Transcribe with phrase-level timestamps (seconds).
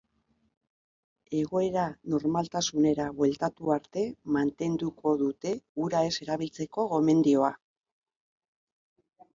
[1.41, 4.07] Egoera normaltasunera bueltatu arte
[4.39, 7.57] mantenduko dute ura ez erabiltzeko gomendioa.